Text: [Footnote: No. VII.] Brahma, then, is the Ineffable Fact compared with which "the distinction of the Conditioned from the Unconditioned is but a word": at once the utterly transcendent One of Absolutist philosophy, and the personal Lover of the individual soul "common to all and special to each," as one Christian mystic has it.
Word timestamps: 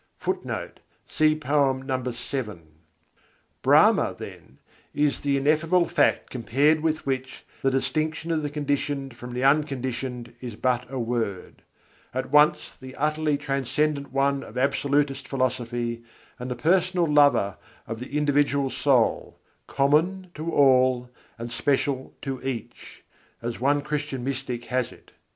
[Footnote: 0.17 0.79
No. 1.19 1.27
VII.] 1.27 2.59
Brahma, 3.61 4.15
then, 4.17 4.57
is 4.95 5.21
the 5.21 5.37
Ineffable 5.37 5.85
Fact 5.87 6.31
compared 6.31 6.79
with 6.79 7.05
which 7.05 7.43
"the 7.61 7.69
distinction 7.69 8.31
of 8.31 8.41
the 8.41 8.49
Conditioned 8.49 9.15
from 9.15 9.33
the 9.35 9.43
Unconditioned 9.43 10.33
is 10.41 10.55
but 10.55 10.87
a 10.91 10.97
word": 10.97 11.61
at 12.15 12.31
once 12.31 12.75
the 12.75 12.95
utterly 12.95 13.37
transcendent 13.37 14.11
One 14.11 14.41
of 14.41 14.57
Absolutist 14.57 15.27
philosophy, 15.27 16.01
and 16.39 16.49
the 16.49 16.55
personal 16.55 17.05
Lover 17.05 17.57
of 17.85 17.99
the 17.99 18.17
individual 18.17 18.71
soul 18.71 19.37
"common 19.67 20.31
to 20.33 20.51
all 20.51 21.11
and 21.37 21.51
special 21.51 22.15
to 22.23 22.41
each," 22.41 23.03
as 23.39 23.59
one 23.59 23.83
Christian 23.83 24.23
mystic 24.23 24.65
has 24.65 24.91
it. 24.91 25.11